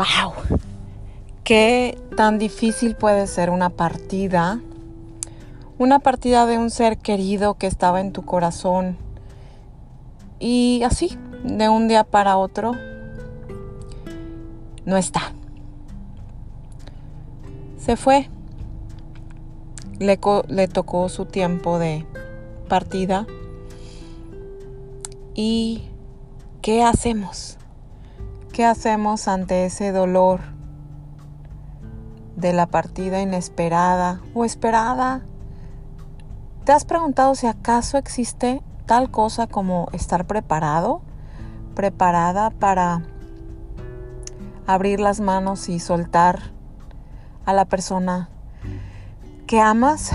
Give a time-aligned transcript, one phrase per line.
[0.00, 0.32] wow,
[1.44, 4.60] qué tan difícil puede ser una partida,
[5.78, 8.96] una partida de un ser querido que estaba en tu corazón
[10.38, 12.72] y así, de un día para otro,
[14.86, 15.34] no está.
[17.76, 18.30] Se fue.
[19.98, 20.16] Le,
[20.68, 22.06] tocó su tiempo de
[22.68, 23.26] partida.
[25.34, 25.82] ¿Y
[26.62, 27.58] qué hacemos?
[28.52, 30.40] ¿Qué hacemos ante ese dolor
[32.34, 35.22] de la partida inesperada o esperada?
[36.64, 41.00] ¿Te has preguntado si acaso existe tal cosa como estar preparado,
[41.76, 43.02] preparada para
[44.66, 46.40] abrir las manos y soltar
[47.44, 48.30] a la persona
[49.46, 50.10] que amas,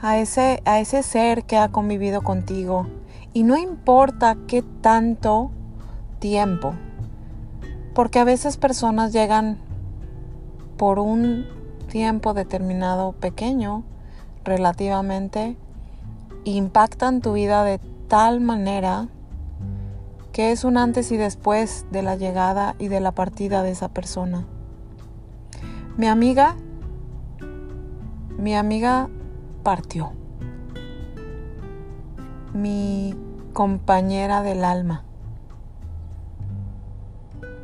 [0.00, 2.86] a ese, a ese ser que ha convivido contigo.
[3.32, 5.50] Y no importa qué tanto
[6.20, 6.74] tiempo,
[8.00, 9.58] porque a veces personas llegan
[10.78, 11.44] por un
[11.90, 13.84] tiempo determinado pequeño,
[14.42, 15.58] relativamente,
[16.44, 17.78] impactan tu vida de
[18.08, 19.08] tal manera
[20.32, 23.90] que es un antes y después de la llegada y de la partida de esa
[23.90, 24.46] persona.
[25.98, 26.56] Mi amiga,
[28.38, 29.10] mi amiga
[29.62, 30.12] partió.
[32.54, 33.14] Mi
[33.52, 35.04] compañera del alma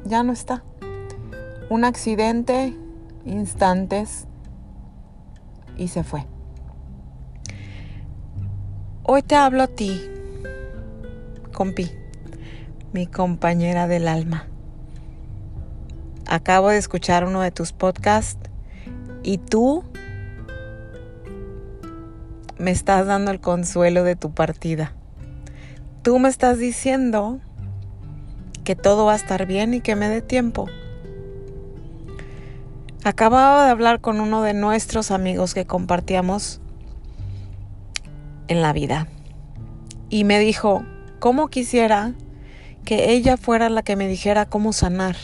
[0.06, 0.62] ya no está.
[1.68, 2.74] Un accidente,
[3.24, 4.26] instantes
[5.76, 6.26] y se fue.
[9.02, 10.00] Hoy te hablo a ti,
[11.52, 11.90] compi
[12.92, 14.46] mi compañera del alma.
[16.26, 18.50] Acabo de escuchar uno de tus podcasts
[19.22, 19.84] y tú
[22.58, 24.92] me estás dando el consuelo de tu partida.
[26.02, 27.40] Tú me estás diciendo
[28.66, 30.66] que todo va a estar bien y que me dé tiempo.
[33.02, 36.60] Acababa de hablar con uno de nuestros amigos que compartíamos
[38.48, 39.08] en la vida
[40.10, 40.84] y me dijo,
[41.18, 42.12] ¿cómo quisiera
[42.86, 45.16] que ella fuera la que me dijera cómo sanar.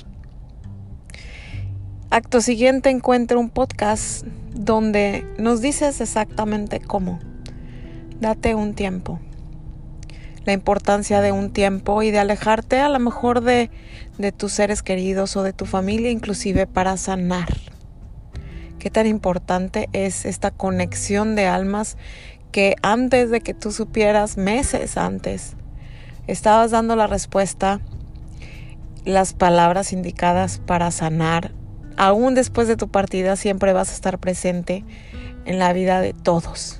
[2.10, 7.20] Acto siguiente encuentro un podcast donde nos dices exactamente cómo.
[8.20, 9.20] Date un tiempo.
[10.44, 13.70] La importancia de un tiempo y de alejarte a lo mejor de,
[14.18, 17.48] de tus seres queridos o de tu familia inclusive para sanar.
[18.78, 21.96] Qué tan importante es esta conexión de almas
[22.50, 25.56] que antes de que tú supieras, meses antes,
[26.26, 27.80] estabas dando la respuesta,
[29.04, 31.52] las palabras indicadas para sanar.
[31.96, 34.84] Aún después de tu partida siempre vas a estar presente
[35.44, 36.78] en la vida de todos.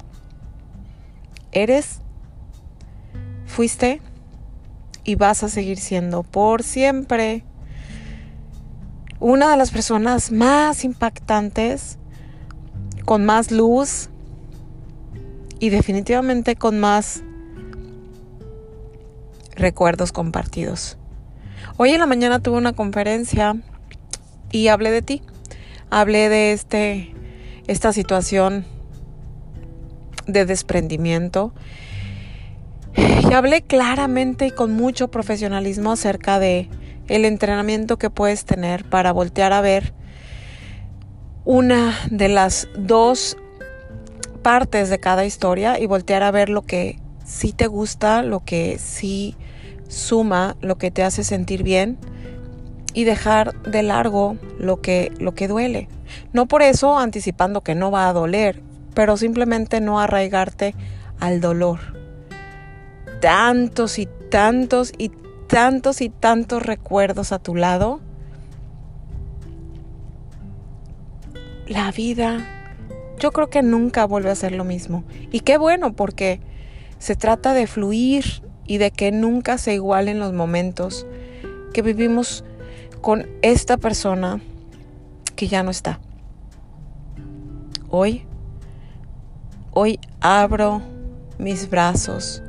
[1.53, 2.02] Eres,
[3.53, 4.01] fuiste
[5.05, 7.45] y vas a seguir siendo por siempre
[9.21, 11.99] una de las personas más impactantes,
[13.05, 14.09] con más luz
[15.61, 17.23] y definitivamente con más
[19.55, 20.99] recuerdos compartidos.
[21.77, 23.57] Hoy en la mañana tuve una conferencia
[24.51, 25.23] y hablé de ti.
[25.91, 27.15] Hablé de este
[27.69, 28.65] esta situación
[30.27, 31.53] de desprendimiento.
[33.31, 36.69] Y hablé claramente y con mucho profesionalismo acerca de
[37.09, 39.93] el entrenamiento que puedes tener para voltear a ver
[41.45, 43.37] una de las dos
[44.43, 48.79] partes de cada historia y voltear a ver lo que sí te gusta, lo que
[48.79, 49.37] sí
[49.89, 51.99] suma, lo que te hace sentir bien
[52.95, 55.89] y dejar de largo lo que, lo que duele.
[56.33, 58.63] No por eso anticipando que no va a doler,
[58.95, 60.75] pero simplemente no arraigarte
[61.21, 62.02] al dolor.
[63.23, 65.13] Tantos y tantos y
[65.47, 68.01] tantos y tantos recuerdos a tu lado.
[71.69, 72.45] La vida,
[73.21, 75.05] yo creo que nunca vuelve a ser lo mismo.
[75.31, 76.41] Y qué bueno, porque
[76.99, 81.07] se trata de fluir y de que nunca se igualen los momentos
[81.73, 82.45] que vivimos
[83.01, 84.41] con esta persona
[85.37, 86.01] que ya no está.
[87.89, 88.27] Hoy,
[89.71, 90.83] hoy abro
[91.39, 92.43] mis brazos.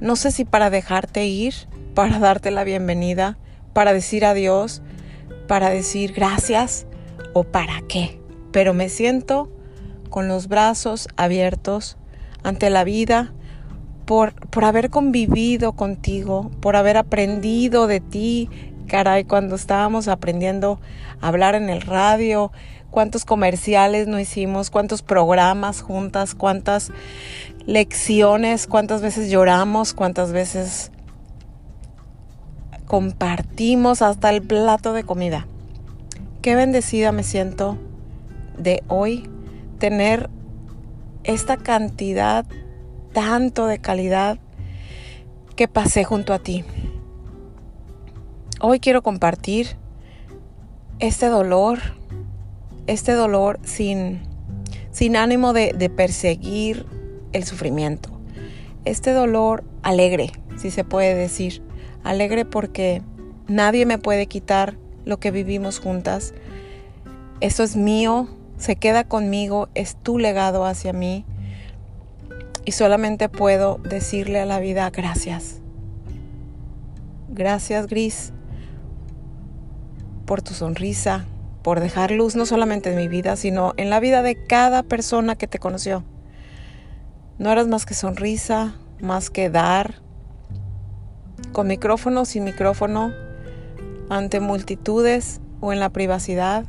[0.00, 1.54] No sé si para dejarte ir,
[1.94, 3.36] para darte la bienvenida,
[3.72, 4.80] para decir adiós,
[5.48, 6.86] para decir gracias
[7.32, 8.20] o para qué.
[8.52, 9.50] Pero me siento
[10.08, 11.96] con los brazos abiertos
[12.44, 13.32] ante la vida,
[14.06, 18.48] por, por haber convivido contigo, por haber aprendido de ti.
[18.86, 20.80] Caray, cuando estábamos aprendiendo
[21.20, 22.52] a hablar en el radio,
[22.90, 26.90] cuántos comerciales no hicimos, cuántos programas juntas, cuántas
[27.66, 30.90] lecciones, cuántas veces lloramos, cuántas veces
[32.86, 35.46] compartimos hasta el plato de comida.
[36.40, 37.76] Qué bendecida me siento
[38.56, 39.28] de hoy
[39.78, 40.30] tener
[41.24, 42.46] esta cantidad
[43.12, 44.38] tanto de calidad
[45.56, 46.64] que pasé junto a ti.
[48.60, 49.76] Hoy quiero compartir
[50.98, 51.80] este dolor,
[52.88, 54.22] este dolor sin,
[54.90, 56.86] sin ánimo de, de perseguir
[57.32, 58.10] el sufrimiento.
[58.84, 61.62] Este dolor alegre, si se puede decir.
[62.02, 63.02] Alegre porque
[63.46, 66.34] nadie me puede quitar lo que vivimos juntas.
[67.40, 71.24] Eso es mío, se queda conmigo, es tu legado hacia mí.
[72.64, 75.60] Y solamente puedo decirle a la vida gracias.
[77.28, 78.32] Gracias, Gris,
[80.26, 81.26] por tu sonrisa,
[81.68, 85.36] por dejar luz no solamente en mi vida, sino en la vida de cada persona
[85.36, 86.02] que te conoció.
[87.36, 89.96] No eras más que sonrisa, más que dar,
[91.52, 93.12] con micrófono, sin micrófono,
[94.08, 96.64] ante multitudes o en la privacidad,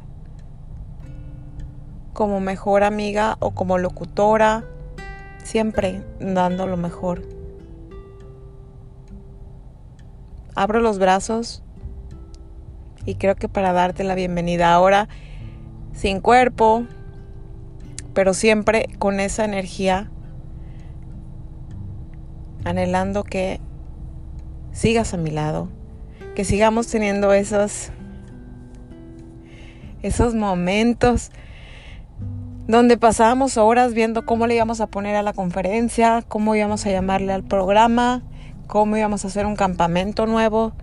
[2.11, 4.65] como mejor amiga o como locutora,
[5.45, 7.21] siempre dando lo mejor.
[10.55, 11.63] Abro los brazos
[13.09, 15.09] y creo que para darte la bienvenida ahora,
[15.93, 16.85] sin cuerpo,
[18.13, 20.11] pero siempre con esa energía,
[22.65, 23.59] anhelando que
[24.73, 25.69] sigas a mi lado,
[26.35, 27.89] que sigamos teniendo esos
[30.03, 31.31] esos momentos
[32.67, 36.91] donde pasábamos horas viendo cómo le íbamos a poner a la conferencia, cómo íbamos a
[36.91, 38.21] llamarle al programa,
[38.67, 40.73] cómo íbamos a hacer un campamento nuevo,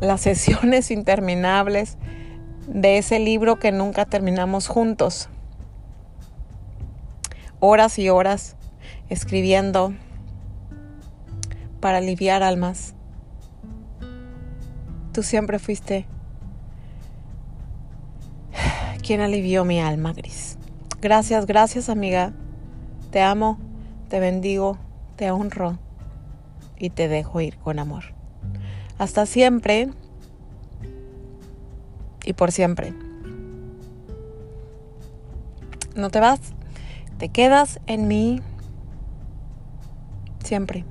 [0.00, 1.96] las sesiones interminables
[2.66, 5.28] de ese libro que nunca terminamos juntos.
[7.58, 8.56] Horas y horas
[9.08, 9.92] escribiendo
[11.80, 12.94] para aliviar almas.
[15.12, 16.06] Tú siempre fuiste
[19.02, 20.56] quien alivió mi alma gris.
[21.02, 22.32] Gracias, gracias amiga.
[23.10, 23.58] Te amo,
[24.08, 24.78] te bendigo,
[25.16, 25.78] te honro
[26.78, 28.19] y te dejo ir con amor.
[29.00, 29.88] Hasta siempre
[32.22, 32.92] y por siempre.
[35.96, 36.38] No te vas,
[37.16, 38.42] te quedas en mí
[40.44, 40.84] siempre.